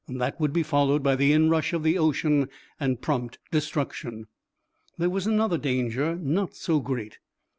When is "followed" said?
0.63-1.03